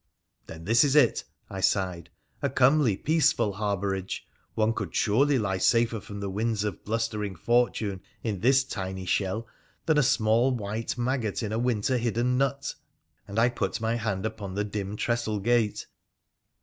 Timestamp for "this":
0.63-0.83, 8.39-8.63